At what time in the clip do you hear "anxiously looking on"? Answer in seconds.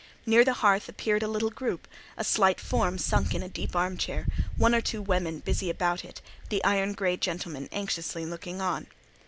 7.71-8.87